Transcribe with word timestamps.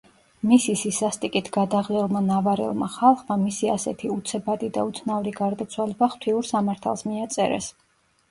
მისი 0.51 0.73
სისასტიკით 0.83 1.49
გადაღლილმა 1.57 2.21
ნავარელმა 2.29 2.87
ხალხმა, 2.93 3.37
მისი 3.41 3.69
ასეთი 3.73 4.11
უცებადი 4.15 4.69
და 4.77 4.85
უცნაური 4.91 5.33
გარდაცვალება 5.41 6.09
ღვთიურ 6.15 6.49
სამართალს 6.53 7.05
მიაწერეს. 7.11 7.69